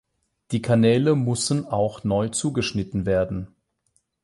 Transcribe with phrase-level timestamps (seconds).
[0.49, 3.49] Die Kanäle mussen auch neu zugeschnitten werden.